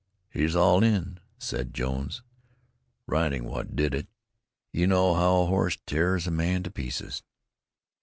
[0.31, 2.23] "He's all in," said Jones.
[3.05, 4.07] "Riding's what did it
[4.71, 7.21] You know how a horse tears a man to pieces."